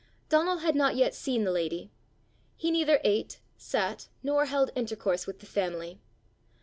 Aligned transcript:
Donal 0.29 0.57
had 0.57 0.73
not 0.73 0.95
yet 0.95 1.13
seen 1.13 1.43
the 1.43 1.51
lady. 1.51 1.91
He 2.55 2.71
neither 2.71 2.99
ate, 3.03 3.39
sat, 3.55 4.07
nor 4.23 4.45
held 4.45 4.71
intercourse 4.75 5.27
with 5.27 5.41
the 5.41 5.45
family. 5.45 5.99